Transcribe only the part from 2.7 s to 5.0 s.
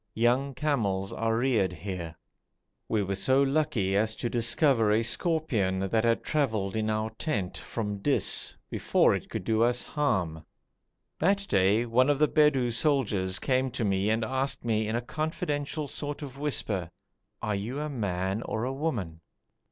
We were so lucky as to discover